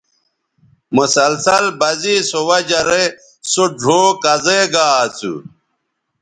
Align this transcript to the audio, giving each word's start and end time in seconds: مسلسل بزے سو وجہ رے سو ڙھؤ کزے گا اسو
مسلسل 0.97 1.65
بزے 1.79 2.15
سو 2.29 2.39
وجہ 2.49 2.81
رے 2.89 3.03
سو 3.51 3.63
ڙھؤ 3.81 4.03
کزے 4.23 4.61
گا 4.73 4.85
اسو 5.05 5.33